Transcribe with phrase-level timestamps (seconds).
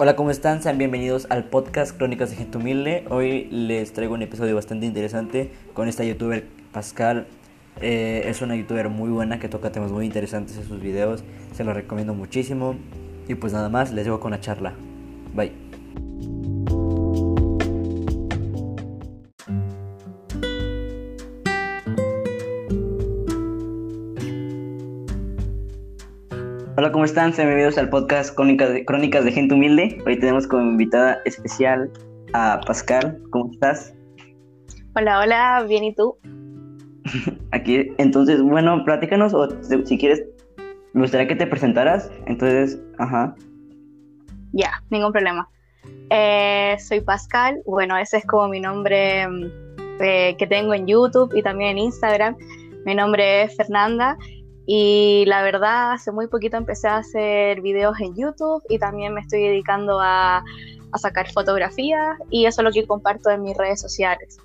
[0.00, 0.62] Hola, ¿cómo están?
[0.62, 3.04] Sean bienvenidos al podcast Crónicas de Gente Humilde.
[3.10, 7.26] Hoy les traigo un episodio bastante interesante con esta youtuber Pascal.
[7.80, 11.24] Eh, es una youtuber muy buena que toca temas muy interesantes en sus videos.
[11.52, 12.76] Se lo recomiendo muchísimo.
[13.26, 14.72] Y pues nada más, les dejo con la charla.
[15.34, 15.67] Bye.
[26.98, 27.32] ¿Cómo están?
[27.32, 30.02] Sean bienvenidos al podcast Crónicas de, Crónicas de Gente Humilde.
[30.04, 31.88] Hoy tenemos como invitada especial
[32.32, 33.22] a Pascal.
[33.30, 33.94] ¿Cómo estás?
[34.96, 36.18] Hola, hola, bien, ¿y tú?
[37.52, 40.24] Aquí, entonces, bueno, platícanos o si quieres,
[40.92, 42.10] me gustaría que te presentaras.
[42.26, 43.32] Entonces, ajá.
[44.50, 45.48] Ya, ningún problema.
[46.10, 49.44] Eh, soy Pascal, bueno, ese es como mi nombre mm,
[50.00, 52.36] eh, que tengo en YouTube y también en Instagram.
[52.84, 54.18] Mi nombre es Fernanda
[54.70, 59.22] y la verdad, hace muy poquito empecé a hacer videos en YouTube y también me
[59.22, 60.44] estoy dedicando a,
[60.96, 64.38] sacar fotografías y eso es lo que comparto en mis redes sociales.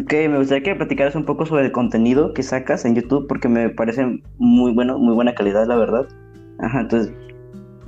[0.00, 3.48] Ok, me gustaría que platicaras un poco sobre el contenido que sacas en YouTube porque
[3.48, 6.06] me parece muy bueno, muy buena calidad, la verdad.
[6.60, 7.12] Ajá, entonces.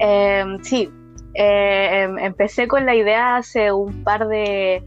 [0.00, 0.90] Em, sí,
[1.34, 4.82] eh, em, empecé con la idea hace un par de,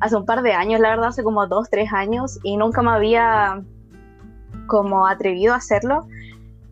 [0.00, 2.90] hace un par de años, la verdad, hace como dos, tres años y nunca me
[2.90, 3.62] había
[4.70, 6.06] como atrevido a hacerlo,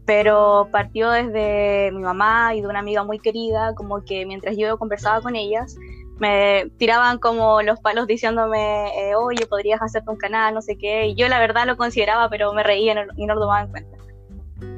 [0.07, 4.79] pero partió desde mi mamá y de una amiga muy querida, como que mientras yo
[4.79, 5.77] conversaba con ellas,
[6.19, 11.09] me tiraban como los palos diciéndome, eh, oye, podrías hacerte un canal, no sé qué,
[11.09, 13.99] y yo la verdad lo consideraba, pero me reía y no, lo tomaba en cuenta.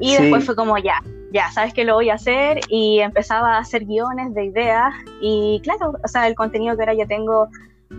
[0.01, 3.59] Y después fue como, ya, ya, sabes que lo voy a hacer, y empezaba a
[3.59, 7.49] hacer guiones de ideas, y claro, o sea, el contenido que ahora ya tengo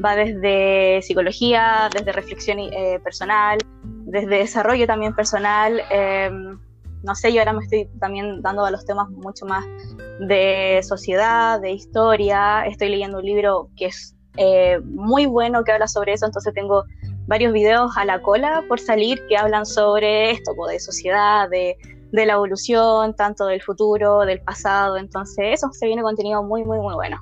[0.03, 3.59] va desde psicología, desde reflexión eh, personal,
[4.11, 5.81] desde desarrollo también personal.
[5.89, 6.59] Em,
[7.03, 9.65] no sé, yo ahora me estoy también dando a los temas mucho más
[10.19, 12.65] de sociedad, de historia.
[12.65, 16.83] Estoy leyendo un libro que es eh, muy bueno que habla sobre eso, entonces tengo
[17.27, 21.77] varios videos a la cola por salir que hablan sobre esto, de sociedad, de,
[22.11, 24.97] de la evolución, tanto del futuro, del pasado.
[24.97, 27.17] Entonces, eso se viene contenido muy, muy, muy bueno.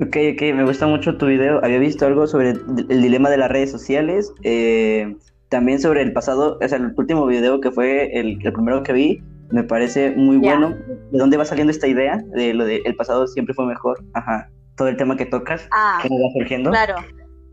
[0.00, 1.62] Ok, ok, me gusta mucho tu video.
[1.62, 4.32] Había visto algo sobre el dilema de las redes sociales.
[4.42, 5.14] Eh,
[5.48, 9.22] también sobre el pasado, o sea, el último video que fue el, primero que vi,
[9.50, 10.74] me parece muy bueno.
[11.12, 14.04] ¿De dónde va saliendo esta idea de lo de el pasado siempre fue mejor?
[14.14, 14.50] Ajá.
[14.76, 16.70] Todo el tema que tocas, ah, ¿cómo va surgiendo?
[16.70, 16.96] Claro.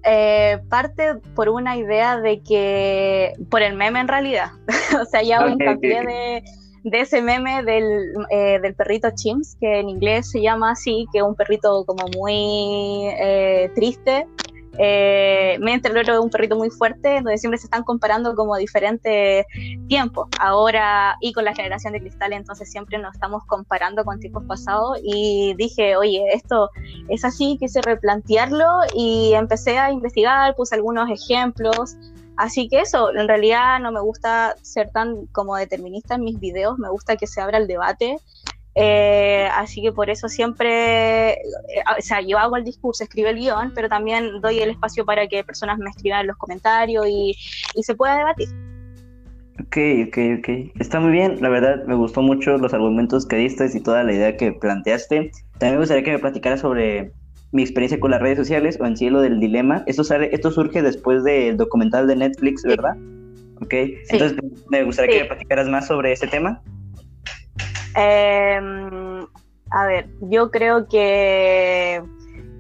[0.05, 4.49] Eh, parte por una idea de que, por el meme en realidad,
[5.01, 6.43] o sea, ya okay, hincapié de
[6.83, 11.19] de ese meme del, eh, del, perrito Chimps, que en inglés se llama así, que
[11.19, 14.27] es un perrito como muy eh, triste.
[14.79, 19.45] Eh, mientras el es un perrito muy fuerte, donde siempre se están comparando como diferentes
[19.87, 20.27] tiempos.
[20.39, 24.99] Ahora, y con la generación de cristal, entonces siempre nos estamos comparando con tiempos pasados.
[25.03, 26.69] Y dije, oye, esto
[27.09, 31.95] es así, quise replantearlo y empecé a investigar, puse algunos ejemplos.
[32.35, 36.79] Así que eso, en realidad no me gusta ser tan como determinista en mis videos,
[36.79, 38.17] me gusta que se abra el debate.
[38.75, 41.37] Eh, así que por eso siempre, eh,
[41.97, 45.27] o sea, yo hago el discurso, escribo el guion, pero también doy el espacio para
[45.27, 47.35] que personas me escriban los comentarios y,
[47.75, 48.49] y se pueda debatir.
[49.59, 50.49] Ok, ok, ok.
[50.79, 54.13] Está muy bien, la verdad me gustó mucho los argumentos que diste y toda la
[54.13, 55.31] idea que planteaste.
[55.59, 57.11] También me gustaría que me platicaras sobre
[57.51, 59.83] mi experiencia con las redes sociales o en sí lo del dilema.
[59.85, 62.97] Esto, sale, esto surge después del documental de Netflix, ¿verdad?
[63.61, 63.73] Ok,
[64.09, 64.35] entonces
[64.69, 66.61] me gustaría que me platicaras más sobre ese tema.
[67.95, 69.25] Em,
[69.71, 72.01] a ver, yo creo que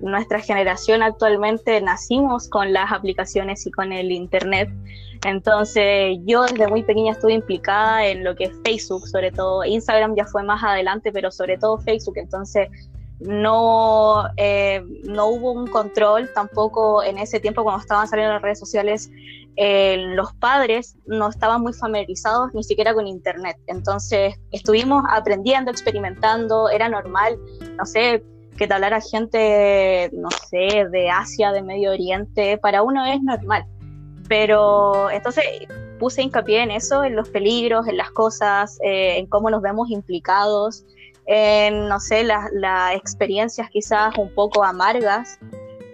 [0.01, 4.69] nuestra generación actualmente nacimos con las aplicaciones y con el Internet.
[5.25, 10.15] Entonces yo desde muy pequeña estuve implicada en lo que es Facebook, sobre todo Instagram
[10.15, 12.17] ya fue más adelante, pero sobre todo Facebook.
[12.17, 12.67] Entonces
[13.19, 18.59] no, eh, no hubo un control tampoco en ese tiempo cuando estaban saliendo las redes
[18.59, 19.09] sociales.
[19.55, 23.57] Eh, los padres no estaban muy familiarizados ni siquiera con Internet.
[23.67, 27.37] Entonces estuvimos aprendiendo, experimentando, era normal,
[27.77, 28.23] no sé,
[28.57, 33.65] que te hablara gente, no sé, de Asia, de Medio Oriente, para uno es normal.
[34.27, 35.43] Pero entonces
[35.99, 39.89] puse hincapié en eso, en los peligros, en las cosas, eh, en cómo nos vemos
[39.89, 40.85] implicados
[41.25, 45.39] en, no sé, las experiencias quizás un poco amargas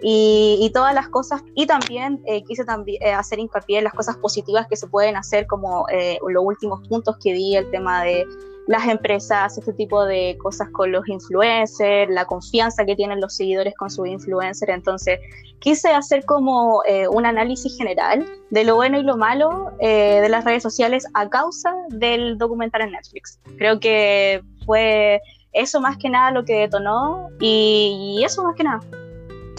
[0.02, 4.16] y, todas las cosas, y también eh, quise también eh, hacer hincapié en las cosas
[4.16, 8.26] positivas que se pueden hacer, como eh, los últimos puntos que di, el tema de
[8.66, 13.74] las empresas, este tipo de cosas con los influencers, la confianza que tienen los seguidores
[13.76, 14.70] con su influencer.
[14.70, 15.18] Entonces,
[15.58, 20.62] quise hacer como un análisis general de lo bueno y lo malo de las redes
[20.62, 23.40] sociales a causa del documental en Netflix.
[23.58, 25.20] Creo que fue
[25.52, 28.80] eso más que nada lo que detonó y, eso más que nada.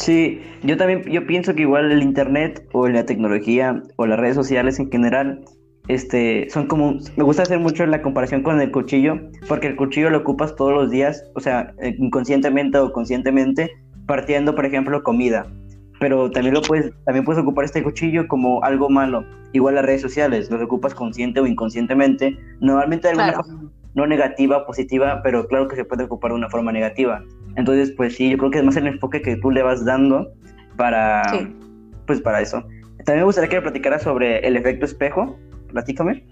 [0.01, 4.35] Sí, yo también yo pienso que igual el internet o la tecnología o las redes
[4.35, 5.45] sociales en general
[5.87, 10.09] este, son como, me gusta hacer mucho la comparación con el cuchillo, porque el cuchillo
[10.09, 13.69] lo ocupas todos los días, o sea, inconscientemente o conscientemente,
[14.07, 15.45] partiendo, por ejemplo, comida.
[15.99, 19.23] Pero también lo puedes, también puedes ocupar este cuchillo como algo malo.
[19.53, 22.35] Igual las redes sociales, los ocupas consciente o inconscientemente.
[22.59, 26.49] Normalmente de alguna forma no negativa, positiva, pero claro que se puede ocupar de una
[26.49, 27.23] forma negativa.
[27.55, 30.31] Entonces, pues sí, yo creo que es más el enfoque que tú le vas dando
[30.77, 31.21] para,
[32.07, 32.61] pues para eso.
[33.05, 35.37] También me gustaría que me platicaras sobre el efecto espejo.
[35.69, 36.23] Platícame.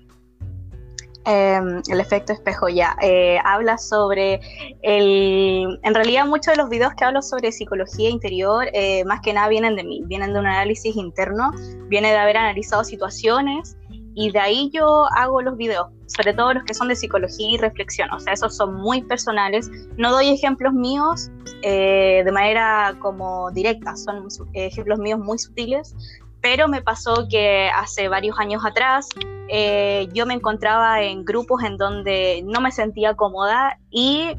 [1.26, 2.96] Em, el efecto espejo ya.
[3.02, 4.40] Eh, habla sobre
[4.82, 5.80] el...
[5.84, 9.50] En realidad muchos de los videos que hablo sobre psicología interior, eh, más que nada
[9.50, 11.52] vienen de mí, vienen de un análisis interno,
[11.88, 13.78] viene de haber analizado situaciones
[14.16, 17.58] y de ahí yo hago los videos, sobre todo los que son de psicología y
[17.58, 19.70] reflexión, o sea, esos son muy personales.
[19.98, 21.30] No doy ejemplos míos
[21.62, 25.96] eh, de manera como directa, son ejemplos míos muy sutiles,
[26.42, 29.08] pero me pasó que hace varios años atrás
[29.50, 34.38] eh, yo me encontraba en grupos en donde no me sentía cómoda y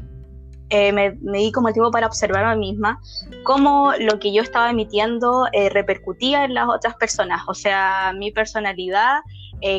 [0.71, 2.99] eh, me, di como el tiempo para observar a mí misma
[3.43, 8.31] cómo lo que yo estaba emitiendo eh, repercutía en las otras personas, o sea, mi
[8.31, 9.19] personalidad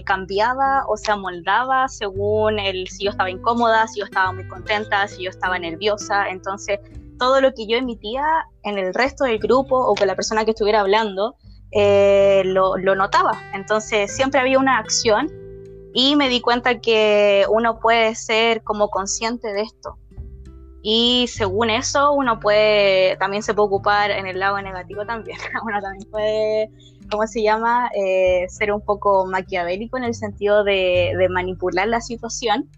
[0.05, 2.57] cambiaba o se amoldaba según
[2.89, 6.79] si yo estaba incómoda, si yo estaba muy contenta, si yo estaba nerviosa, entonces
[7.23, 8.25] todo lo que yo emitía
[8.65, 11.37] en el resto del grupo o con la persona que estuviera hablando,
[11.71, 13.41] eh, lo, notaba.
[13.55, 15.31] Entonces siempre había una acción
[15.95, 19.99] y me di cuenta que uno puede ser como consciente de esto.
[20.83, 25.39] Y según eso, uno puede, también se puede ocupar en el lado negativo también.
[25.65, 26.71] Uno también puede,
[27.09, 27.89] ¿cómo se llama?
[27.97, 32.69] Eh, ser un poco maquiavélico en el sentido de, de manipular la situación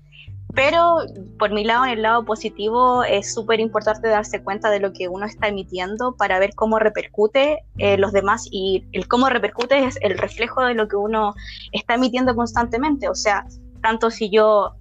[0.54, 0.98] pero
[1.38, 5.08] por mi lado, en el lado positivo, es súper importante darse cuenta de lo que
[5.08, 9.98] uno está emitiendo para ver cómo repercute eh, los demás y el cómo repercute es
[10.00, 11.34] el reflejo de lo que uno
[11.72, 13.08] está emitiendo constantemente.
[13.08, 13.44] O sea,
[13.82, 14.76] tanto si yo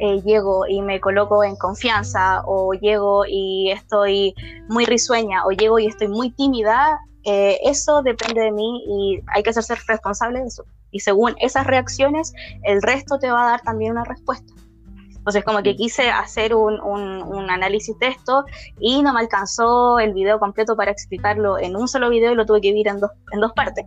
[0.00, 4.34] eh, llego y me coloco en confianza o llego y estoy
[4.68, 9.42] muy risueña o llego y estoy muy tímida, eh, eso depende de mí y hay
[9.42, 10.64] que hacerse responsable de eso.
[10.90, 12.32] Y según esas reacciones,
[12.62, 14.52] el resto te va a dar también una respuesta.
[15.24, 18.44] Entonces como que quise hacer un, un, análisis de esto
[18.78, 22.44] y no me alcanzó el video completo para explicarlo en un solo video y lo
[22.44, 23.86] tuve que dividir en dos, en dos partes.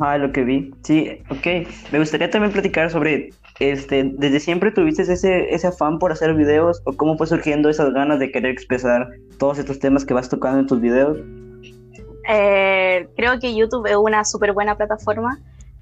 [0.00, 0.70] Ah, lo que vi.
[0.84, 1.68] Sí, ok.
[1.90, 6.80] Me gustaría también platicar sobre, este, ¿desde siempre tuviste ese, ese afán por hacer videos
[6.84, 9.08] o cómo fue surgiendo esas ganas de querer expresar
[9.38, 11.18] todos estos temas que vas tocando en tus videos?
[12.28, 15.40] Eh, creo que YouTube es una súper buena plataforma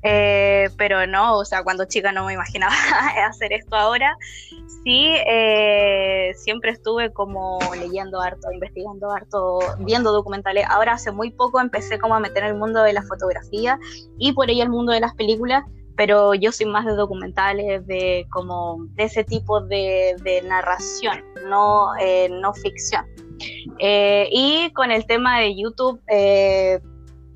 [0.08, 2.72] eh, pero no, o sea, cuando chica no me imaginaba
[3.28, 4.16] hacer esto ahora.
[4.84, 10.64] Sí, eh, siempre estuve como leyendo harto, investigando harto, viendo documentales.
[10.68, 13.80] Ahora hace muy poco empecé como a meter el mundo de la fotografía
[14.16, 15.64] y por ahí el mundo de las películas,
[15.96, 20.14] pero yo soy más de documentales, de como de ese tipo de,
[20.46, 23.04] narración, no, eh, no ficción.
[23.78, 26.00] y con el tema de YouTube,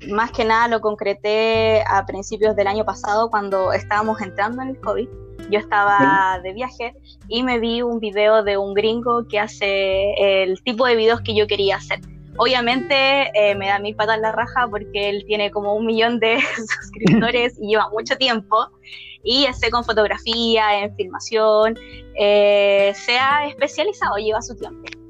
[0.09, 4.79] más que nada lo concreté a principios del año pasado cuando estábamos entrando en el
[4.79, 5.07] COVID.
[5.49, 6.95] Yo estaba de viaje
[7.27, 11.35] y me vi un video de un gringo que hace el tipo de videos que
[11.35, 11.99] yo quería hacer.
[12.37, 16.19] Obviamente eh, me da mi pata en la raja porque él tiene como un millón
[16.19, 18.69] de suscriptores y lleva mucho tiempo
[19.23, 21.77] y esté con fotografía, en filmación,
[22.15, 25.00] eh, se ha especializado, lleva su tiempo.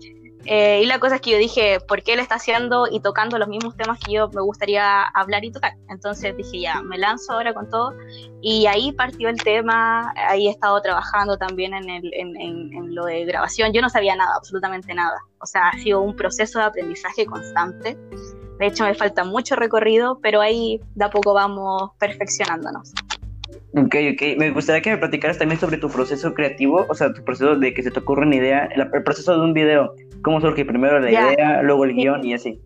[0.45, 3.37] Eh, y la cosa es que yo dije, ¿por qué él está haciendo y tocando
[3.37, 5.73] los mismos temas que yo me gustaría hablar y tocar?
[5.89, 7.93] Entonces dije, ya, me lanzo ahora con todo.
[8.41, 13.05] Y ahí partió el tema, ahí he estado trabajando también en, el, en, en, lo
[13.05, 13.71] de grabación.
[13.71, 15.19] Yo no sabía nada, absolutamente nada.
[15.39, 17.97] O sea, ha sido un proceso de aprendizaje constante.
[18.57, 22.93] De hecho, me falta mucho recorrido, pero ahí de a poco vamos perfeccionándonos.
[23.73, 24.37] Ok, ok.
[24.37, 27.73] Me gustaría que me platicaras también sobre tu proceso creativo, o sea, tu proceso de
[27.73, 29.93] que se te ocurra una idea, el proceso de un video.
[30.23, 32.59] ¿Cómo surge primero la idea, luego el guion y así?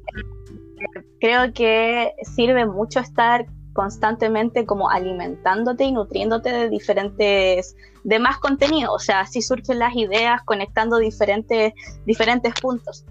[1.19, 8.93] Creo que sirve mucho estar constantemente como alimentándote y nutriéndote de diferentes, de más contenido,
[8.93, 11.73] o sea, así surgen las ideas conectando diferentes,
[12.05, 13.05] diferentes puntos.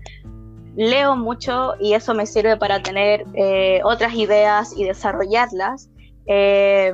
[0.74, 5.90] Leo mucho y eso me sirve para tener eh, otras ideas y desarrollarlas
[6.26, 6.92] eh,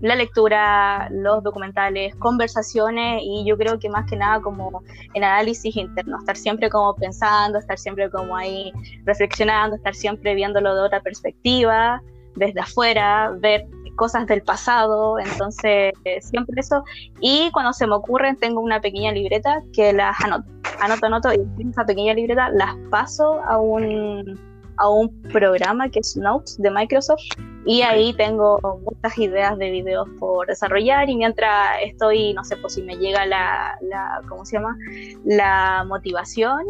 [0.00, 4.82] la lectura, los documentales, conversaciones y yo creo que más que nada como
[5.12, 8.72] el análisis interno, estar siempre como pensando, estar siempre como ahí
[9.04, 12.02] reflexionando, estar siempre viéndolo de otra perspectiva,
[12.36, 16.84] desde afuera, ver cosas del pasado, entonces siempre eso.
[17.20, 20.48] Y cuando se me ocurren tengo una pequeña libreta que las anoto.
[20.80, 24.38] anoto, anoto y esa pequeña libreta las paso a un,
[24.76, 27.22] a un programa que es Notes de Microsoft
[27.66, 32.74] y ahí tengo muchas ideas de videos por desarrollar y mientras estoy, no sé, pues
[32.74, 34.76] si me llega la, la ¿cómo se llama?
[35.24, 36.64] La motivación,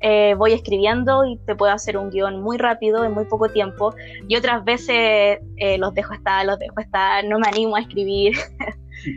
[0.00, 3.94] eh, voy escribiendo y te puedo hacer un guion muy rápido en muy poco tiempo.
[4.28, 8.32] Y otras veces eh, los dejo estar, los dejo estar, no me animo a escribir,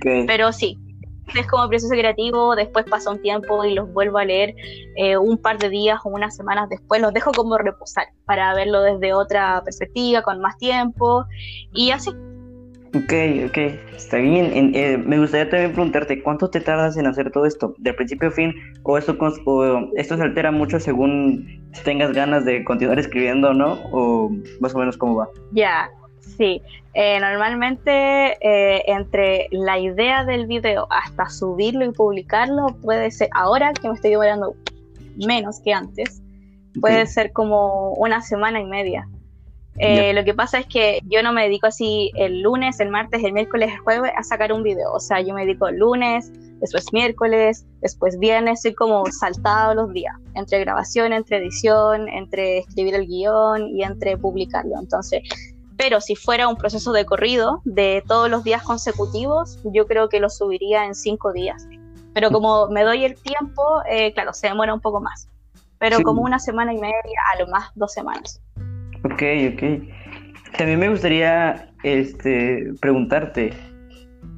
[0.27, 0.77] pero sí,
[1.36, 4.56] es como proceso creativo, después pasa un tiempo y los vuelvo a leer
[4.96, 8.82] eh, un par de días o unas semanas después, los dejo como reposar para verlo
[8.82, 11.25] desde otra perspectiva, con más tiempo
[11.74, 12.12] y así.
[12.96, 13.12] Ok,
[13.48, 13.58] ok,
[13.96, 14.72] está bien.
[14.75, 17.74] Eh, me gustaría también preguntarte, ¿cuánto te tardas en hacer todo esto?
[17.80, 18.53] ¿De principio a fin?
[18.84, 23.80] ¿O esto, o esto se altera mucho según tengas ganas de continuar escribiendo no?
[23.92, 25.27] ¿O más o menos cómo va?
[25.53, 25.89] Ya,
[26.38, 26.62] Sí,
[26.94, 33.74] eh, normalmente eh, entre la idea del video hasta subirlo y publicarlo puede ser, ahora
[33.74, 34.56] que me estoy demorando
[35.15, 36.22] menos que antes,
[36.80, 39.08] puede ser como una semana y media.
[39.80, 43.24] Eh, lo que pasa es que yo no me dedico así el lunes, el martes,
[43.24, 44.94] el miércoles, el jueves a sacar un video.
[44.94, 49.92] O sea, yo me dedico el lunes, después miércoles, después viernes, soy como saltado los
[49.92, 54.75] días, entre grabación, entre edición, entre escribir el guion y entre publicarlo.
[54.80, 55.22] Entonces,
[55.84, 60.22] pero si fuera un proceso de corrido de todos los días consecutivos, yo creo que
[60.22, 61.68] lo subiría en cinco días.
[62.13, 65.28] Pero como me doy el tiempo, eh, claro, se demora un poco más.
[65.80, 68.42] Pero como una semana y media, a lo más dos semanas.
[69.04, 70.58] Ok, ok.
[70.58, 73.52] También me gustaría este, preguntarte,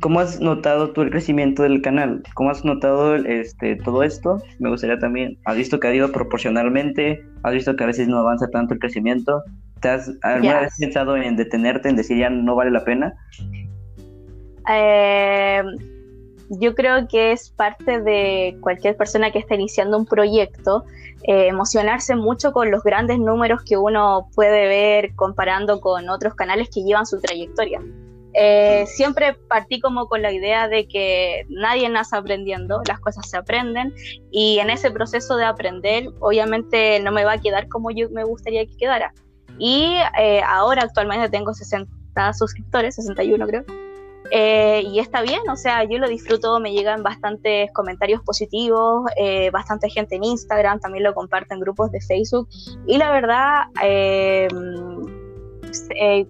[0.01, 2.23] ¿cómo has notado tú el crecimiento del canal?
[2.33, 4.41] ¿Cómo has notado este, todo esto?
[4.57, 7.23] Me gustaría también, ¿has visto que ha ido proporcionalmente?
[7.43, 9.43] ¿Has visto que a veces no avanza tanto el crecimiento?
[9.87, 13.13] Has alguna vez pensado en detenerte, en decir ya no vale la pena?
[14.69, 15.63] Eh,
[16.49, 20.85] yo creo que es parte de cualquier persona que está iniciando un proyecto,
[21.23, 26.69] eh, emocionarse mucho con los grandes números que uno puede ver comparando con otros canales
[26.69, 27.81] que llevan su trayectoria.
[28.37, 33.37] Eh, siempre partí como con la idea de que nadie nace aprendiendo, las cosas se
[33.37, 33.93] aprenden
[34.29, 38.25] y en ese proceso de aprender obviamente no me va a quedar como yo me
[38.25, 39.13] gustaría que quedara.
[39.57, 43.63] Y eh, ahora actualmente tengo 60 suscriptores, 61 creo.
[44.31, 49.51] Eh, y está bien, o sea, yo lo disfruto, me llegan bastantes comentarios positivos, eh,
[49.51, 52.49] bastante gente en Instagram, también lo comparto en grupos de Facebook.
[52.87, 53.65] Y la verdad,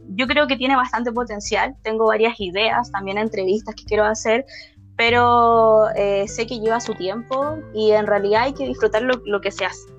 [0.09, 1.75] yo creo que tiene bastante potencial.
[1.83, 4.45] Tengo varias ideas, también entrevistas que quiero hacer,
[4.97, 5.85] pero
[6.27, 9.95] sé que lleva su tiempo y en realidad hay que disfrutar lo que se hace.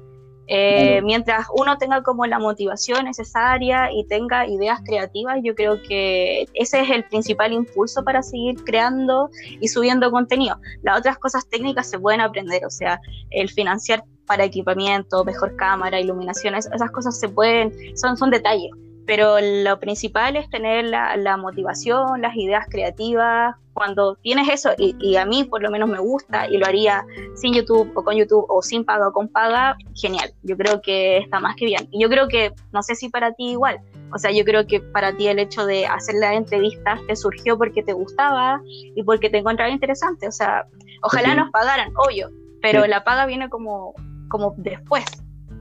[0.49, 6.47] Eh, mientras uno tenga como la motivación necesaria y tenga ideas creativas, yo creo que
[6.55, 10.59] ese es el principal impulso para seguir creando y subiendo contenido.
[10.83, 13.01] Las otras cosas técnicas se pueden aprender, o sea,
[13.31, 18.71] el financiar para equipamiento, mejor cámara, iluminación, esas cosas se pueden, son, son detalles
[19.07, 23.55] pero lo principal es tener la, motivación, las ideas creativas.
[23.73, 27.55] Cuando tienes eso, y, a mí por lo menos me gusta, y lo haría sin
[27.55, 30.33] YouTube o con YouTube, o sin paga o con paga, genial.
[30.43, 31.87] Yo creo que está más que bien.
[31.93, 33.79] Y yo creo que, no sé si para ti igual,
[34.13, 37.59] o sea, yo creo que para ti el hecho de hacer la entrevista te surgió
[37.59, 40.27] porque te gustaba y porque te encontraba interesante.
[40.27, 40.67] O sea,
[41.03, 42.31] ojalá nos pagaran, obvio,
[42.63, 43.95] pero la paga viene como,
[44.29, 45.05] como después.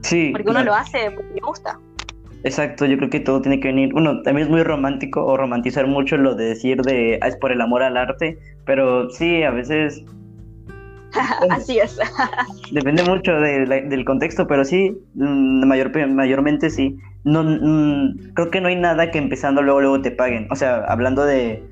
[0.00, 0.30] Sí.
[0.32, 1.78] Porque uno lo hace porque le gusta.
[2.46, 3.92] Exacto, yo creo que todo tiene que venir.
[3.92, 7.50] Uno, también es muy romántico o romantizar mucho lo de decir de ah, es por
[7.50, 10.04] el amor al arte, pero sí, a veces.
[11.50, 11.98] Así es.
[12.70, 16.96] depende mucho del contexto, pero sí, mm, mayor, mayormente sí.
[17.24, 20.46] No, mm, creo que no hay nada que empezando luego luego te paguen.
[20.52, 21.64] O sea, hablando de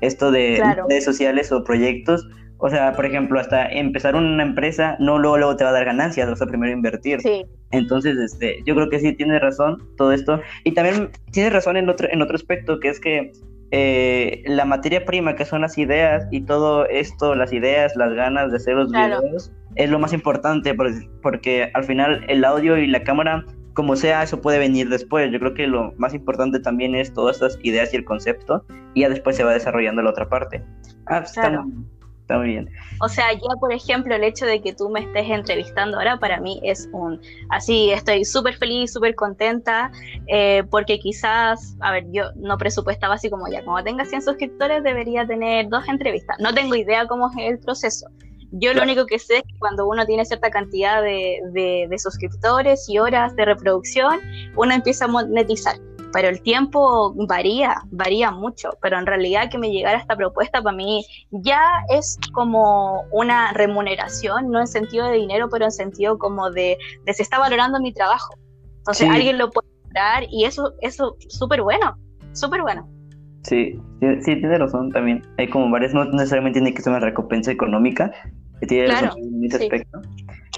[0.00, 2.24] esto de redes sociales o proyectos,
[2.60, 5.86] o sea, por ejemplo, hasta empezar una empresa, no luego, luego te va a dar
[5.86, 7.20] ganancias, vas a primero invertir.
[7.22, 7.46] Sí.
[7.70, 10.40] Entonces, este, yo creo que sí tiene razón todo esto.
[10.64, 13.32] Y también tiene razón en otro, en otro aspecto, que es que
[13.70, 18.50] eh, la materia prima, que son las ideas y todo esto, las ideas, las ganas
[18.50, 20.74] de hacer los videos, es lo más importante,
[21.22, 25.32] porque al final el audio y la cámara, como sea, eso puede venir después.
[25.32, 29.00] Yo creo que lo más importante también es todas estas ideas y el concepto, y
[29.00, 30.62] ya después se va desarrollando la otra parte.
[31.06, 31.64] Ah, pues claro
[32.38, 32.70] muy bien.
[33.00, 36.40] O sea, ya por ejemplo, el hecho de que tú me estés entrevistando ahora para
[36.40, 37.20] mí es un...
[37.48, 39.90] Así, estoy súper feliz, súper contenta,
[40.26, 44.82] eh, porque quizás, a ver, yo no presupuestaba así como ya, como tenga 100 suscriptores
[44.82, 46.36] debería tener dos entrevistas.
[46.40, 48.06] No tengo idea cómo es el proceso.
[48.52, 51.98] Yo lo único que sé es que cuando uno tiene cierta cantidad de, de, de
[51.98, 54.18] suscriptores y horas de reproducción,
[54.56, 55.76] uno empieza a monetizar
[56.12, 60.76] pero el tiempo varía, varía mucho, pero en realidad que me llegara esta propuesta para
[60.76, 66.50] mí ya es como una remuneración, no en sentido de dinero, pero en sentido como
[66.50, 68.34] de, de se está valorando mi trabajo.
[68.78, 71.96] Entonces alguien lo puede dar y eso eso súper bueno,
[72.32, 72.88] súper bueno.
[73.42, 75.22] Sí, sí, tiene razón también.
[75.38, 78.12] Hay como varias, no necesariamente tiene que ser una recompensa económica,
[78.68, 80.00] tiene razón en ese aspecto.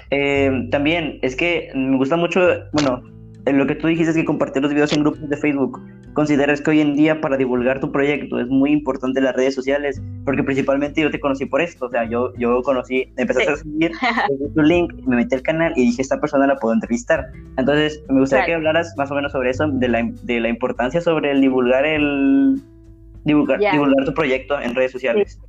[0.09, 2.41] Eh, también es que me gusta mucho,
[2.73, 3.01] bueno,
[3.45, 5.81] lo que tú dijiste es que compartir los videos en grupos de Facebook.
[6.13, 10.01] ¿Consideras que hoy en día para divulgar tu proyecto es muy importante las redes sociales?
[10.23, 13.91] Porque principalmente yo te conocí por esto, o sea, yo, yo conocí, empezaste a seguir,
[14.55, 17.25] tu link, me metí al canal y dije, esta persona la puedo entrevistar.
[17.57, 21.01] Entonces, me gustaría que hablaras más o menos sobre eso, de la, de la importancia
[21.01, 22.61] sobre el divulgar el
[23.25, 25.39] divulgar, divulgar tu proyecto en redes sociales.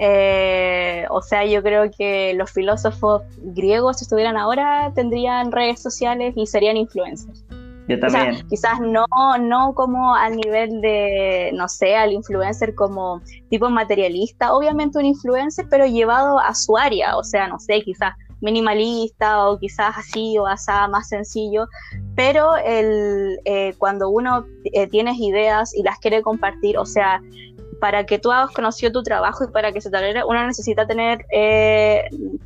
[0.00, 6.34] Eh, o sea, yo creo que los filósofos griegos, si estuvieran ahora, tendrían redes sociales
[6.36, 7.44] y serían influencers.
[7.88, 8.46] Yo también.
[8.48, 9.06] quizás no,
[9.40, 15.66] no como al nivel de, no sé, al influencer como tipo materialista, obviamente un influencer,
[15.70, 20.46] pero llevado a su área, o sea, no sé, quizás minimalista o quizás así o
[20.46, 21.66] asá, más sencillo,
[22.14, 27.22] pero el, eh, cuando uno eh, tiene ideas y las quiere compartir, o sea,
[27.80, 31.24] para que tú hagas conocido tu trabajo y para que se tolere, uno necesita tener
[31.32, 32.04] eh,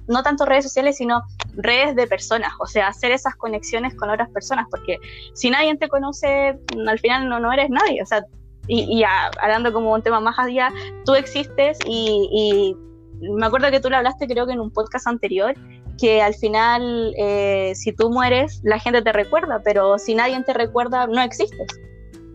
[0.08, 1.22] no tanto redes sociales, sino
[1.54, 4.98] redes de personas, o sea, hacer esas conexiones con otras personas, porque
[5.34, 8.24] si nadie te conoce, al final no, no eres nadie, o sea,
[8.68, 9.02] y,
[9.40, 10.70] hablando como un tema más allá,
[11.04, 12.76] tú existes y,
[13.20, 15.54] me acuerdo que tú lo hablaste creo que en un podcast anterior,
[15.98, 20.52] que al final eh, si tú mueres, la gente te recuerda, pero si nadie te
[20.52, 21.68] recuerda, no existes.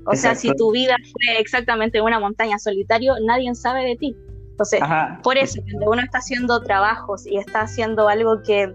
[0.08, 4.16] O sea, si tu vida fue exactamente una montaña solitario, nadie sabe de ti.
[4.52, 4.80] Entonces,
[5.22, 8.74] por eso, cuando uno está haciendo trabajos y está haciendo algo que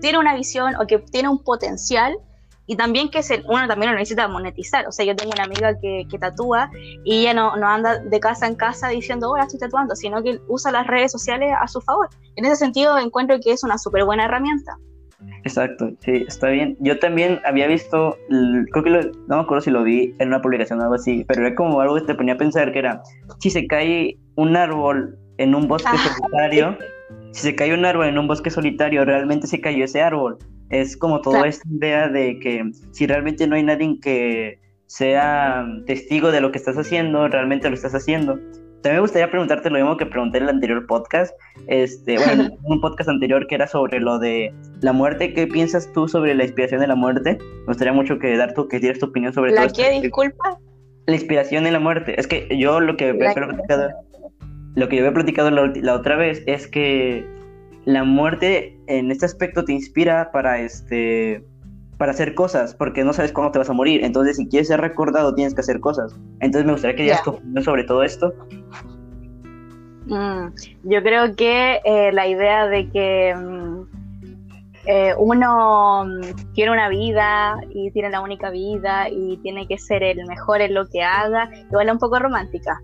[0.00, 2.18] tiene una visión o que tiene un potencial,
[2.66, 4.86] y también que se, uno también lo necesita monetizar.
[4.86, 6.70] O sea, yo tengo una amiga que, que tatúa
[7.02, 10.40] y ella no, no, anda de casa en casa diciendo, hola, estoy tatuando, sino que
[10.46, 12.08] usa las redes sociales a su favor.
[12.36, 14.78] En ese sentido, encuentro que es una súper buena herramienta.
[15.44, 16.76] Exacto, sí, está bien.
[16.80, 18.16] Yo también había visto,
[18.72, 21.46] creo que no me acuerdo si lo vi en una publicación o algo así, pero
[21.46, 23.02] era como algo que te ponía a pensar que era,
[23.38, 26.76] si se cae un árbol en un bosque solitario,
[27.32, 30.38] si se cae un árbol en un bosque solitario, realmente se cayó ese árbol.
[30.68, 36.30] Es como toda esta idea de que si realmente no hay nadie que sea testigo
[36.30, 38.38] de lo que estás haciendo, realmente lo estás haciendo.
[38.82, 41.34] También me gustaría preguntarte lo mismo que pregunté en el anterior podcast,
[41.66, 45.34] este, bueno, un podcast anterior que era sobre lo de la muerte.
[45.34, 47.36] ¿Qué piensas tú sobre la inspiración de la muerte?
[47.40, 50.58] Me gustaría mucho que dar tu, que dieras tu opinión sobre ¿La qué, disculpa?
[51.06, 52.18] La inspiración de la muerte.
[52.18, 53.90] Es que yo lo que había platicado,
[54.74, 57.26] lo que yo había platicado la, la otra vez es que
[57.84, 61.44] la muerte en este aspecto te inspira para este
[62.00, 64.02] para hacer cosas, porque no sabes cuándo te vas a morir.
[64.02, 66.18] Entonces, si quieres ser recordado, tienes que hacer cosas.
[66.40, 68.32] Entonces, me gustaría que digas tu opinión sobre todo esto.
[70.06, 70.46] Mm,
[70.84, 73.82] yo creo que eh, la idea de que mm,
[74.86, 80.02] eh, uno mm, tiene una vida y tiene la única vida y tiene que ser
[80.02, 82.80] el mejor en lo que haga, igual es un poco romántica.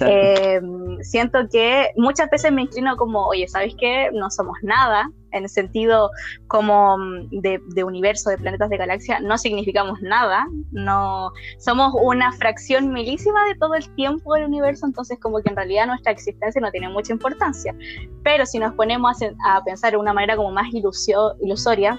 [0.00, 0.60] Eh,
[1.02, 4.10] siento que muchas veces me inclino como, oye, ¿sabes qué?
[4.12, 6.10] No somos nada, en el sentido
[6.46, 12.92] como mm, de, universo, de planetas, de galaxia, no significamos nada, no somos una fracción
[12.92, 16.70] milísima de todo el tiempo del universo, entonces como que en realidad nuestra existencia no
[16.70, 17.74] tiene mucha importancia.
[18.22, 21.98] Pero si nos ponemos a, pensar de una manera como más ilusoria,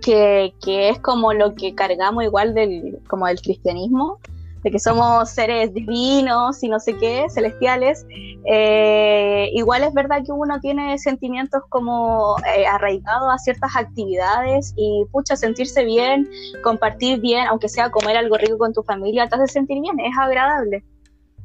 [0.00, 4.18] que, que, es como lo que cargamos igual del, como del cristianismo,
[4.64, 8.06] de que somos seres divinos y no sé qué, celestiales,
[8.46, 15.04] eh, igual es verdad que uno tiene sentimientos como eh, arraigados a ciertas actividades y
[15.12, 16.30] pucha, sentirse bien,
[16.62, 20.16] compartir bien, aunque sea comer algo rico con tu familia, te hace sentir bien, es
[20.18, 20.82] agradable.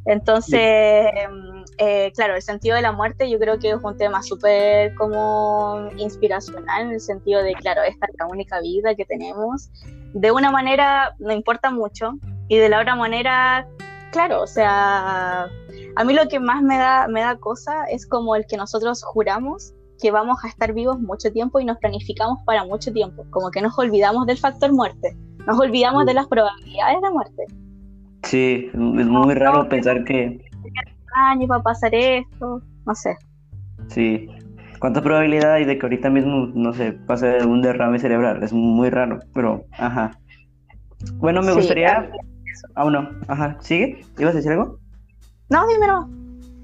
[0.06, 1.12] Entonces,
[1.78, 5.90] eh, claro, el sentido de la muerte yo creo que es un tema súper como
[5.98, 9.70] inspiracional en el sentido de, claro, esta es la única vida que tenemos.
[10.14, 12.14] De una manera no importa mucho,
[12.50, 13.66] y de la otra manera,
[14.12, 15.44] claro, o sea,
[15.96, 19.04] a mí lo que más me da, me da cosa es como el que nosotros
[19.04, 23.52] juramos que vamos a estar vivos mucho tiempo y nos planificamos para mucho tiempo, como
[23.52, 27.46] que nos olvidamos del factor muerte, nos olvidamos de las probabilidades de muerte.
[28.24, 30.40] Sí, es muy raro pensar que...
[31.16, 33.18] Año va a pasar esto, no sé.
[33.88, 34.28] Sí,
[34.80, 38.42] ¿cuánta probabilidad hay de que ahorita mismo, no sé, pase un derrame cerebral?
[38.42, 40.12] Es muy raro, pero, ajá.
[41.16, 42.10] Bueno, me gustaría...
[42.76, 43.10] Ah, no.
[43.28, 43.58] Ajá.
[43.62, 44.04] ¿Sigue?
[44.18, 44.80] ¿Ibas a decir algo?
[45.50, 46.10] No, dímelo.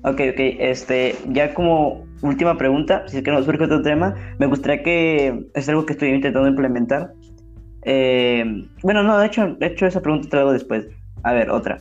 [0.03, 0.39] Ok, ok.
[0.59, 5.49] Este, ya como última pregunta, si es que nos surge otro tema, me gustaría que
[5.53, 7.13] es algo que estoy intentando implementar.
[7.83, 10.87] Eh, bueno, no, de hecho, de hecho esa pregunta te la hago después.
[11.23, 11.77] A ver, otra.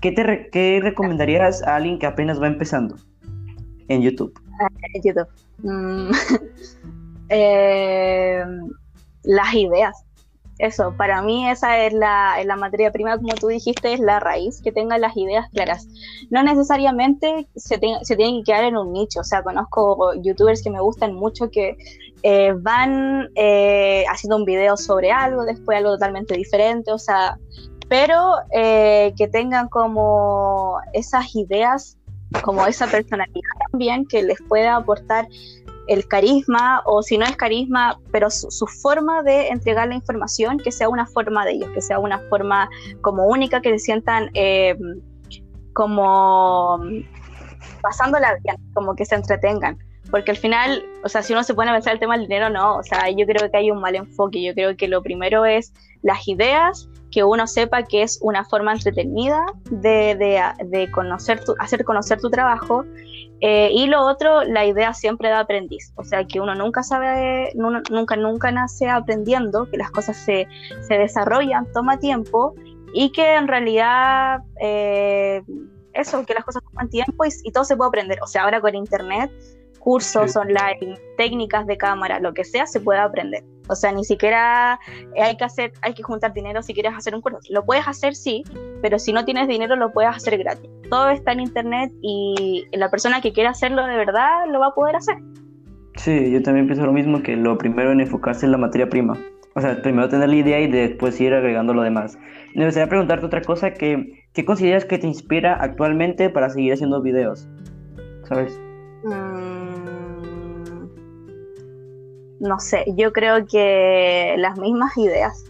[0.00, 2.96] ¿Qué, te ¿Qué recomendarías a alguien que apenas va empezando
[3.88, 4.38] en YouTube?
[4.60, 5.28] Ah, en YouTube.
[5.62, 6.10] Mm,
[7.30, 8.44] eh,
[9.22, 10.04] las ideas.
[10.58, 14.60] Eso, para mí esa es la, la, materia prima, como tú dijiste, es la raíz,
[14.62, 15.88] que tenga las ideas claras.
[16.30, 20.70] No necesariamente se, se tienen que quedar en un nicho, o sea, conozco youtubers que
[20.70, 21.76] me gustan mucho que
[22.22, 27.38] eh, van eh, haciendo un video sobre algo, después algo totalmente diferente, o sea,
[27.88, 31.98] pero eh, que tengan como esas ideas,
[32.42, 35.28] como esa personalidad también que les pueda aportar
[35.86, 40.72] el carisma o si no es carisma, pero su, forma de entregar la información, que
[40.72, 42.68] sea una forma de ellos, que sea una forma
[43.00, 44.76] como única, que se sientan eh,
[45.72, 46.80] como
[47.82, 49.78] pasándola bien, como que se entretengan.
[50.10, 52.50] Porque al final, o sea, si uno se pone a pensar el tema del dinero,
[52.50, 55.44] no, o sea, yo creo que hay un mal enfoque, yo creo que lo primero
[55.44, 61.42] es las ideas, que uno sepa que es una forma entretenida de, de, de conocer
[61.44, 62.84] tu, hacer conocer tu trabajo
[63.40, 67.52] eh, y lo otro, la idea siempre de aprendiz, o sea que uno nunca sabe,
[67.54, 70.46] nunca, nunca nace aprendiendo, que las cosas se,
[70.80, 72.54] se desarrollan, toma tiempo
[72.92, 75.42] y que en realidad eh,
[75.92, 78.18] eso, que las cosas toman tiempo y, y, todo se puede aprender.
[78.22, 79.30] O sea, ahora con internet
[79.84, 83.44] cursos online, técnicas de cámara, lo que sea, se puede aprender.
[83.68, 84.78] O sea, ni siquiera
[85.20, 87.38] hay que hacer, hay que juntar dinero si quieres hacer un curso.
[87.50, 88.42] Lo puedes hacer, sí,
[88.82, 90.70] pero si no tienes dinero lo puedes hacer gratis.
[90.90, 94.74] Todo está en internet y la persona que quiera hacerlo de verdad lo va a
[94.74, 95.16] poder hacer.
[95.96, 99.16] Sí, yo también pienso lo mismo, que lo primero en enfocarse en la materia prima.
[99.54, 102.18] O sea, primero tener la idea y después ir agregando lo demás.
[102.54, 107.00] Me gustaría preguntarte otra cosa, que, ¿qué consideras que te inspira actualmente para seguir haciendo
[107.00, 107.48] videos?
[108.24, 108.60] ¿Sabes?
[109.04, 109.63] Mm,
[112.40, 115.44] no sé, yo creo que las mismas ideas.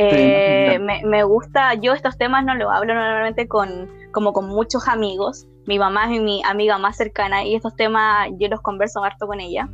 [0.00, 5.48] Eh, me, gusta, yo estos temas no los hablo normalmente con, como con muchos amigos.
[5.66, 9.40] Mi mamá es mi amiga más cercana y estos temas yo los converso harto con
[9.40, 9.68] ella.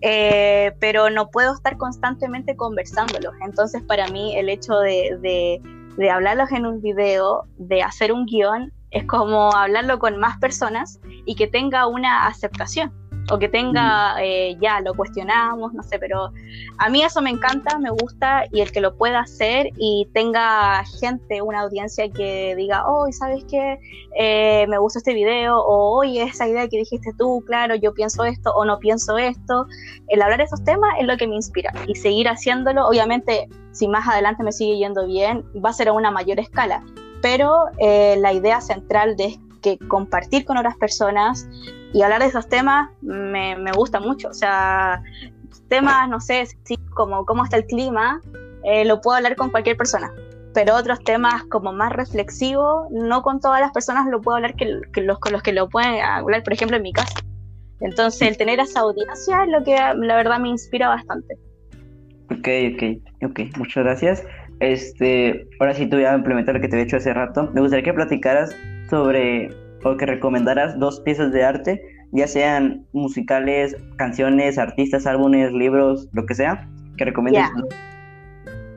[0.00, 3.32] Eh, pero no puedo estar constantemente conversándolos.
[3.44, 5.62] Entonces, para mí, el hecho de, de,
[5.96, 10.98] de hablarlos en un video, de hacer un guion, es como hablarlo con más personas
[11.26, 12.92] y que tenga una aceptación
[13.30, 16.32] o que tenga, eh, ya lo cuestionamos, no sé, pero
[16.78, 20.84] a mí eso me encanta, me gusta y el que lo pueda hacer y tenga
[21.00, 23.78] gente, una audiencia que diga, oh, ¿sabes qué?
[24.16, 28.24] Eh, me gusta este video o oye, esa idea que dijiste tú, claro, yo pienso
[28.24, 29.66] esto o no pienso esto.
[30.08, 33.86] El hablar de esos temas es lo que me inspira y seguir haciéndolo, obviamente, si
[33.88, 36.82] más adelante me sigue yendo bien, va a ser a una mayor escala
[37.22, 39.26] pero eh, la idea central de
[39.60, 41.48] que compartir con otras personas
[41.92, 44.28] y hablar de esos temas me, gusta mucho.
[44.28, 45.02] O sea,
[45.68, 46.44] temas, no sé,
[46.94, 48.20] como cómo está el clima,
[48.64, 50.12] eh, lo puedo hablar con cualquier persona.
[50.52, 54.66] Pero otros temas como más reflexivos, no con todas las personas lo puedo hablar que,
[55.02, 57.20] los con los que lo pueden hablar, por ejemplo, en mi casa.
[57.80, 61.38] Entonces, el tener esa audiencia es lo que la verdad me inspira bastante.
[62.30, 64.24] Ok, ok, ok, muchas gracias.
[64.60, 67.50] Este, ahora sí, tú voy a implementar lo que te he hecho hace rato.
[67.54, 68.54] Me gustaría que platicaras
[68.90, 69.48] sobre
[69.84, 71.80] o que recomendaras dos piezas de arte,
[72.12, 77.48] ya sean musicales, canciones, artistas, álbumes, libros, lo que sea, que recomiendes.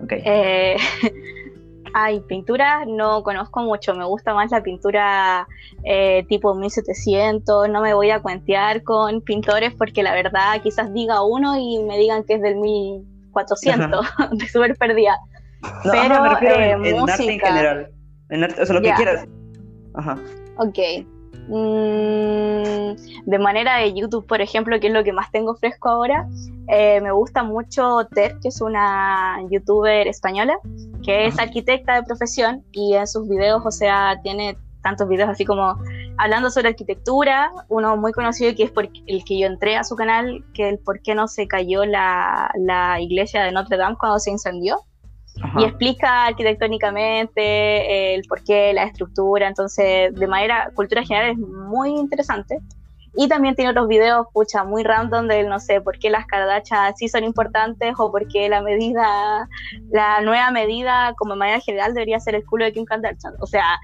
[0.03, 0.21] Okay.
[0.23, 0.77] Eh,
[1.93, 5.47] ay, pintura no conozco mucho, me gusta más la pintura
[5.83, 11.23] eh, tipo 1700, no me voy a cuentear con pintores porque la verdad quizás diga
[11.23, 15.17] uno y me digan que es del 1400, de súper perdida.
[15.85, 17.91] No, pero me refiero en, eh, arte en general.
[18.29, 19.25] En arte, o sea, lo que quieras.
[19.93, 20.17] Ajá.
[20.57, 20.79] Ok.
[21.47, 26.27] Mm, de manera de YouTube, por ejemplo, que es lo que más tengo fresco ahora,
[26.67, 30.57] eh, me gusta mucho Ter, que es una youtuber española,
[31.03, 35.43] que es arquitecta de profesión y en sus videos, o sea, tiene tantos videos así
[35.43, 35.77] como
[36.17, 39.95] hablando sobre arquitectura, uno muy conocido que es por el que yo entré a su
[39.95, 44.19] canal, que el por qué no se cayó la, la iglesia de Notre Dame cuando
[44.19, 44.77] se incendió
[45.57, 52.59] y explica arquitectónicamente el porqué, la estructura, entonces de manera cultura general es muy interesante.
[53.15, 56.95] Y también tiene otros videos, pucha, muy random de, no sé, por qué las Kardashian
[56.95, 59.47] sí son importantes o por qué la medida,
[59.91, 63.35] la nueva medida como manera general debería ser el culo de Kim Kardashian.
[63.39, 63.79] O sea,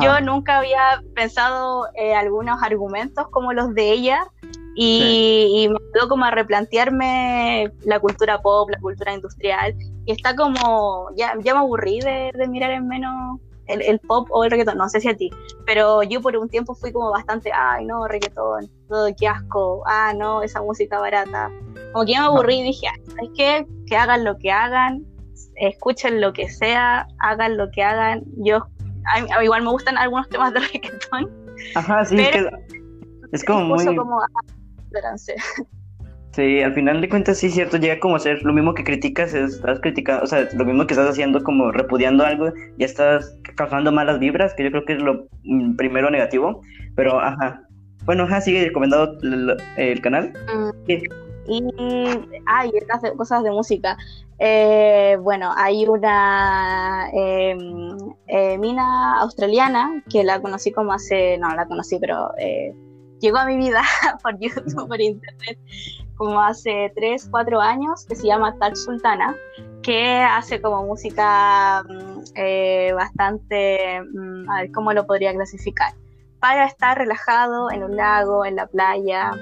[0.00, 4.26] yo nunca había pensado eh, algunos argumentos como los de ella
[4.80, 9.74] y, me ayudó como a replantearme la cultura pop, la cultura industrial.
[10.06, 14.52] Y está como, ya, ya me aburrí de, mirar en menos el, pop o el
[14.52, 15.30] reggaetón, no sé si a ti,
[15.66, 20.14] pero yo por un tiempo fui como bastante, ay no, reggaetón, todo qué asco, ah
[20.16, 21.50] no, esa música barata.
[21.92, 22.86] Como que ya me aburrí y dije,
[23.20, 25.04] es que que hagan lo que hagan,
[25.56, 28.22] escuchen lo que sea, hagan lo que hagan.
[28.36, 28.64] Yo,
[29.42, 31.30] igual me gustan algunos temas de reggaetón.
[31.74, 32.16] Ajá, sí,
[33.32, 33.84] es como muy...
[33.84, 34.20] Como,
[36.32, 38.84] Sí, al final de cuentas sí es cierto, llega como a ser lo mismo que
[38.84, 43.36] criticas, estás criticando, o sea, lo mismo que estás haciendo como repudiando algo, ya estás
[43.56, 46.60] causando malas vibras, que yo creo que es lo mm, primero negativo,
[46.94, 47.62] pero ajá.
[48.04, 49.18] Bueno, ajá, sigue recomendado
[49.76, 50.32] el, canal.
[50.54, 50.70] Mm.
[51.48, 51.62] Y,
[52.46, 53.96] hay estas cosas de música.
[54.38, 57.96] Eh, bueno, hay una em,
[58.28, 62.74] eh, mina australiana que la conocí como hace, no la conocí, pero eh,
[63.20, 63.82] llegó a mi vida
[64.22, 65.58] por YouTube, por internet,
[66.16, 69.36] como hace 3, 4 años, que se llama Touch Sultana,
[69.82, 75.92] que hace como música mm, eh, bastante, mm, a ver, ¿cómo lo podría clasificar?
[76.40, 79.32] Para estar relajado en un lago, en la playa,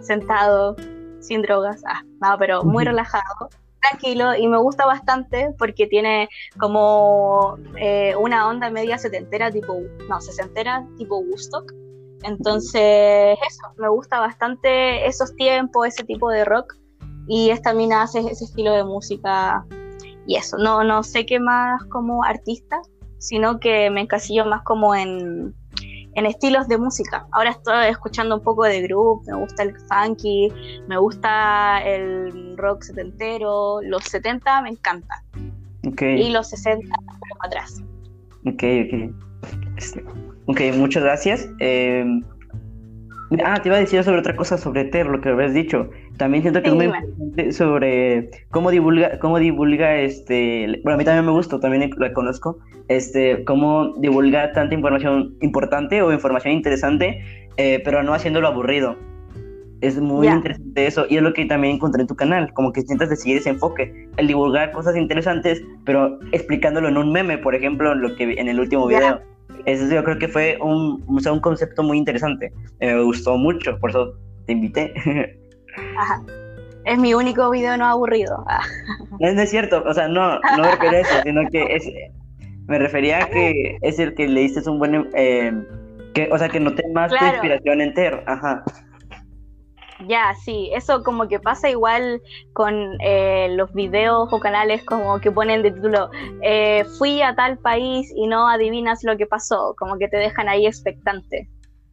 [0.00, 0.76] sentado,
[1.20, 7.56] sin drogas, ah, no, pero muy relajado, tranquilo y me gusta bastante porque tiene como
[7.76, 9.74] eh, una onda media setentera tipo,
[10.08, 11.72] no, sesentera tipo Woodstock
[12.22, 16.74] entonces, eso, me gusta bastante esos tiempos, ese tipo de rock.
[17.26, 19.64] Y esta mina hace ese estilo de música
[20.26, 20.58] y eso.
[20.58, 22.80] No, no sé qué más como artista,
[23.18, 25.54] sino que me encasillo más como en,
[26.14, 27.26] en estilos de música.
[27.32, 30.52] Ahora estoy escuchando un poco de group, me gusta el funky,
[30.88, 35.22] me gusta el rock setentero, los 70 me encanta.
[35.86, 36.20] Okay.
[36.20, 37.82] Y los 60 pero atrás.
[38.44, 40.29] Ok, ok.
[40.50, 41.48] Ok, muchas gracias.
[41.60, 42.04] Eh,
[43.44, 45.88] ah, te iba a decir sobre otra cosa sobre Ter, lo que habías dicho.
[46.16, 51.04] También siento que es muy importante sobre cómo divulga, cómo divulga este, bueno, a mí
[51.04, 52.58] también me gusta, también la conozco,
[52.88, 57.22] este, cómo divulga tanta información importante o información interesante,
[57.56, 58.96] eh, pero no haciéndolo aburrido.
[59.82, 62.80] Es muy interesante eso y es lo que también encontré en tu canal, como que
[62.80, 67.54] intentas de seguir ese enfoque, el divulgar cosas interesantes, pero explicándolo en un meme, por
[67.54, 69.29] ejemplo, lo que en el último video.
[69.66, 72.52] Eso yo creo que fue un, un concepto muy interesante.
[72.80, 74.14] Eh, me gustó mucho, por eso
[74.46, 74.92] te invité.
[75.98, 76.22] Ajá.
[76.84, 78.44] Es mi único video no aburrido.
[78.48, 78.62] Ah.
[79.18, 81.84] No, es cierto, o sea, no, no me refería a eso, sino que es,
[82.66, 85.52] me refería a que es el que le diste un buen, eh,
[86.14, 88.22] que, o sea, que noté más tu inspiración entero.
[88.26, 88.64] Ajá.
[90.08, 95.30] Ya, sí, eso como que pasa igual con eh, los videos o canales como que
[95.30, 96.10] ponen de título,
[96.42, 100.48] eh, fui a tal país y no adivinas lo que pasó, como que te dejan
[100.48, 101.48] ahí expectante.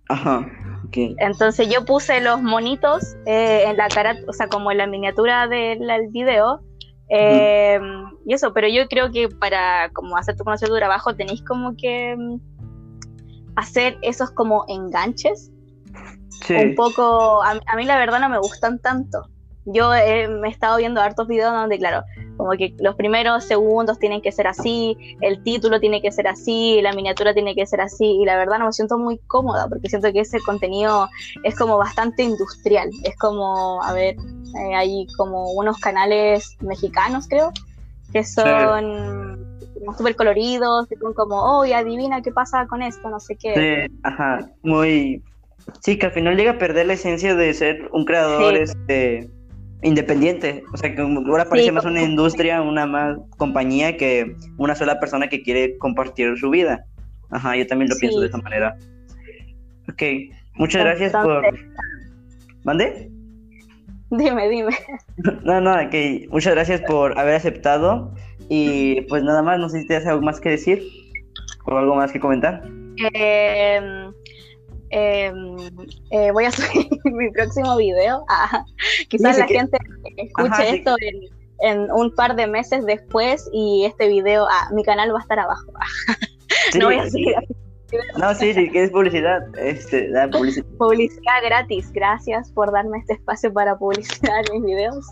[0.09, 0.49] Ajá,
[0.85, 0.97] ok.
[1.17, 5.47] Entonces yo puse los monitos eh, en la cara, o sea, como en la miniatura
[5.47, 6.61] del, video,
[7.09, 11.75] y eso, pero yo creo que para como hacer tu conocer tu trabajo tenéis como
[11.77, 12.39] que mm,
[13.55, 15.51] hacer esos como enganches
[16.49, 19.29] un poco, a, mí la verdad no me gustan tanto.
[19.65, 22.01] Yo me he estado viendo hartos videos donde, claro,
[22.37, 26.79] como que los primeros segundos tienen que ser así, el título tiene que ser así,
[26.81, 29.89] la miniatura tiene que ser así, y la verdad no me siento muy cómoda porque
[29.89, 31.09] siento que ese contenido
[31.43, 32.89] es como bastante industrial.
[33.03, 37.51] Es como, a ver, eh, hay como unos canales mexicanos, creo,
[38.13, 39.59] que son
[39.97, 43.87] súper coloridos, que son como, oh, adivina qué pasa con esto, no sé qué.
[43.89, 45.21] Sí, ajá, muy
[45.81, 49.29] Sí, que al final llega a perder la esencia de ser un creador este,
[49.83, 50.63] independiente.
[50.73, 55.27] O sea, que ahora parece más una industria, una más compañía que una sola persona
[55.27, 56.85] que quiere compartir su vida.
[57.29, 58.77] Ajá, yo también lo pienso de esa manera.
[59.89, 60.03] Ok,
[60.55, 61.43] muchas gracias por...
[62.63, 63.09] ¿Mande?
[64.09, 64.71] Dime, dime.
[65.43, 68.13] No, no, ok, muchas gracias por haber aceptado.
[68.49, 70.81] Y pues nada más, no sé si tienes algo más que decir
[71.65, 72.63] o algo más que comentar.
[73.13, 74.09] Eh,
[74.89, 75.57] Em,
[76.11, 78.23] eh, voy a subir mi próximo video.
[78.29, 78.63] Ah,
[79.09, 79.77] quizás la gente
[80.17, 80.95] escuche esto
[81.59, 85.39] en, un par de meses después y este video, ah, mi canal va a estar
[85.39, 85.71] abajo.
[86.79, 87.35] no voy a seguir.
[88.17, 89.41] No, sí, sí, que es publicidad.
[89.57, 90.67] Este, publicidad.
[90.77, 91.91] publicidad gratis.
[91.91, 95.05] Gracias por darme este espacio para publicitar mis videos.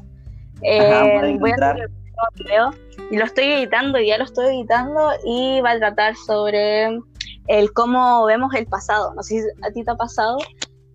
[0.61, 1.89] Eh, voy a subir
[2.38, 2.71] el video
[3.11, 6.99] y lo estoy editando, ya lo estoy editando y va a tratar sobre
[7.47, 9.13] el cómo vemos el pasado.
[9.13, 10.38] No sé si a ti te ha pasado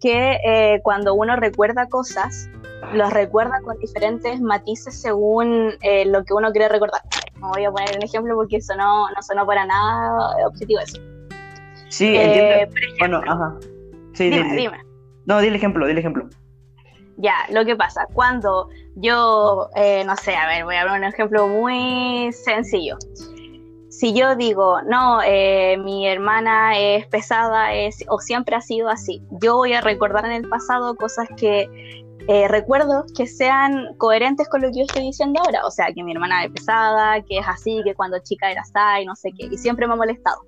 [0.00, 2.48] que eh, cuando uno recuerda cosas,
[2.94, 7.02] los recuerda con diferentes matices según eh, lo que uno quiere recordar.
[7.38, 11.00] No voy a poner un ejemplo porque eso no, sonó para nada objetivo eso.
[11.88, 13.56] Sí, eh, bueno, ajá.
[14.14, 14.78] Sí, dime, dime.
[15.26, 16.28] No, dile ejemplo, dile ejemplo.
[17.16, 19.68] Ya, lo que pasa, cuando yo,
[20.06, 22.96] no sé, a ver, voy a dar un ejemplo muy sencillo
[24.00, 29.22] si yo digo, no, eh, mi hermana es pesada es, o siempre ha sido así,
[29.42, 31.68] yo voy a recordar en el pasado cosas que
[32.26, 35.66] eh, recuerdos que sean coherentes con lo que yo estoy diciendo ahora.
[35.66, 39.04] O sea, que mi hermana es pesada, que es así, que cuando chica era así,
[39.04, 40.38] no sé qué, y siempre me ha molestado.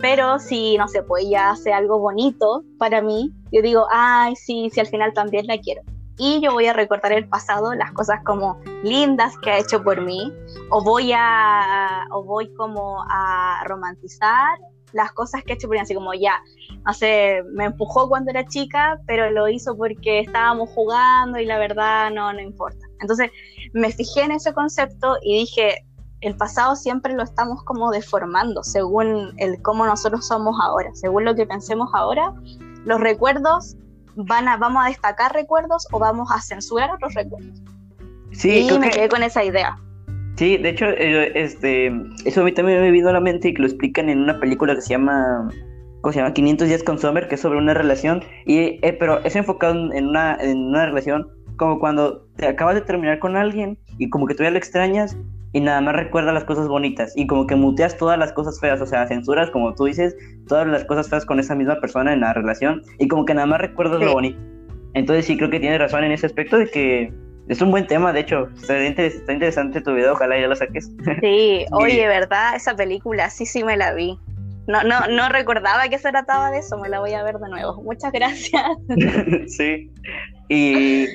[0.00, 4.70] Pero si, no sé, pues ella hace algo bonito para mí, yo digo, ay, sí,
[4.72, 5.82] sí, al final también la quiero.
[6.18, 10.00] Y yo voy a recordar el pasado, las cosas como lindas que ha hecho por
[10.00, 10.32] mí,
[10.70, 14.58] o voy a, o voy como a romantizar
[14.92, 16.40] las cosas que ha hecho por mí, así como ya,
[16.86, 21.58] no sé, me empujó cuando era chica, pero lo hizo porque estábamos jugando y la
[21.58, 22.86] verdad no, no importa.
[23.00, 23.30] Entonces
[23.74, 25.84] me fijé en ese concepto y dije,
[26.22, 31.34] el pasado siempre lo estamos como deformando según el cómo nosotros somos ahora, según lo
[31.34, 32.32] que pensemos ahora,
[32.84, 33.76] los recuerdos
[34.16, 37.62] van a, vamos a destacar recuerdos o vamos a censurar otros recuerdos.
[38.32, 39.78] Sí, y me quedé con esa idea.
[40.36, 41.90] Sí, de hecho, eh, este,
[42.24, 44.38] eso a mí también me vino a la mente y que lo explican en una
[44.38, 45.48] película que se llama,
[46.02, 46.34] ¿cómo se llama?
[46.34, 50.06] 500 días con Summer, que es sobre una relación, y, eh, pero es enfocado en
[50.06, 51.26] una, en una relación
[51.56, 55.16] como cuando te acabas de terminar con alguien y como que todavía lo extrañas
[55.52, 58.80] y nada más recuerda las cosas bonitas y como que muteas todas las cosas feas,
[58.80, 60.16] o sea, censuras, como tú dices,
[60.48, 63.46] todas las cosas feas con esa misma persona en la relación y como que nada
[63.46, 64.38] más recuerdas lo bonito.
[64.94, 67.12] Entonces sí creo que tienes razón en ese aspecto de que
[67.48, 68.48] es un buen tema, de hecho.
[68.56, 70.90] Está, interesante tu video, ojalá ya lo saques.
[71.20, 72.56] Sí, oye, ¿verdad?
[72.56, 74.18] Esa película, sí, sí me la vi.
[74.66, 77.48] No, no, no recordaba que se trataba de eso, me la voy a ver de
[77.48, 77.82] nuevo.
[77.82, 78.64] Muchas gracias.
[79.46, 79.90] sí.
[80.48, 81.06] Y.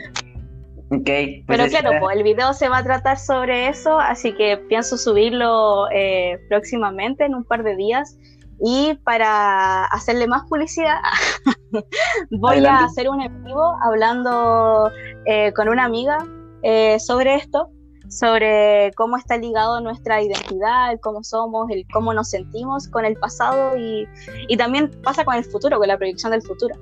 [0.92, 1.06] Ok.
[1.06, 4.98] Pues Pero claro, pues, el video se va a tratar sobre eso, así que pienso
[4.98, 8.18] subirlo eh, próximamente, en un par de días.
[8.64, 10.98] Y para hacerle más publicidad,
[12.32, 14.92] voy a hacer un en vivo hablando
[15.26, 16.18] eh, con una amiga
[16.62, 17.70] eh, sobre esto,
[18.10, 23.78] sobre cómo está ligado nuestra identidad, cómo somos, el cómo nos sentimos con el pasado
[23.78, 24.08] y,
[24.48, 26.76] y también pasa con el futuro, con la proyección del futuro.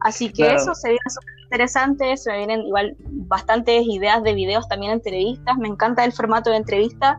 [0.00, 1.00] Así que eso se viene
[1.50, 6.50] interesante, se me vienen igual bastantes ideas de videos, también entrevistas, me encanta el formato
[6.50, 7.18] de entrevista,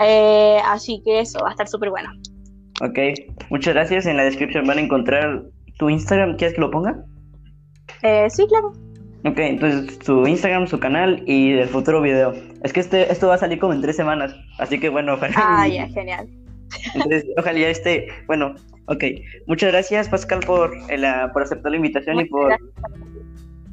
[0.00, 2.10] eh, así que eso va a estar súper bueno.
[2.82, 2.98] Ok,
[3.50, 4.04] muchas gracias.
[4.06, 5.44] En la descripción van a encontrar
[5.78, 6.36] tu Instagram.
[6.36, 7.04] ¿Quieres que lo ponga?
[8.02, 8.72] Eh, sí, claro.
[9.24, 12.34] Ok, entonces su Instagram, su canal y el futuro video.
[12.64, 15.34] Es que este, esto va a salir como en tres semanas, así que bueno, ojalá.
[15.36, 16.28] Ah, ya, genial.
[16.94, 18.08] Entonces, ojalá ya esté.
[18.26, 18.54] Bueno,
[18.88, 19.04] ok.
[19.46, 20.72] Muchas gracias, Pascal, por,
[21.32, 22.52] por aceptar la invitación y por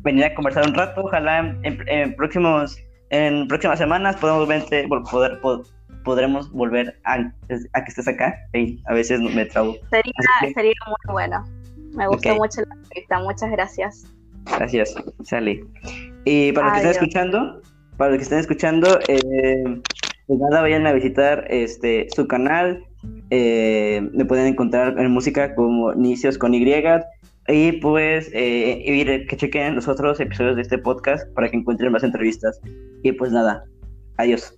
[0.02, 1.02] venir a conversar un rato.
[1.04, 2.78] Ojalá en, próximos
[3.10, 5.66] en próximas semanas podamos verte, poder, poder
[6.04, 7.14] podremos volver a,
[7.74, 8.36] a que estés acá.
[8.54, 9.76] y a veces me trabo.
[9.90, 11.44] Sería, sería muy bueno.
[11.96, 13.20] Me gustó mucho la entrevista.
[13.20, 14.14] Muchas gracias.
[14.58, 15.64] Gracias, Sally.
[16.26, 17.62] Y para los que estén escuchando,
[17.98, 19.82] para los que estén escuchando, eh,
[20.28, 22.84] pues nada, vayan a visitar este su canal.
[23.30, 26.66] Eh, me pueden encontrar en música como Nicios con Y.
[27.48, 32.04] Y pues eh, que chequen los otros episodios de este podcast para que encuentren más
[32.04, 32.60] entrevistas.
[33.04, 33.66] Y pues nada,
[34.18, 34.58] adiós.